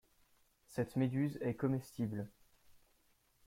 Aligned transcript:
Cette 0.65 0.95
méduse 0.95 1.37
est 1.43 1.53
comestible. 1.53 2.27